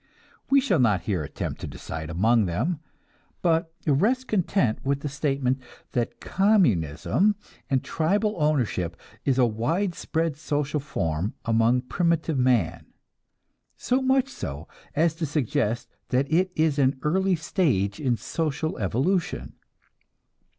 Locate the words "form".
10.79-11.35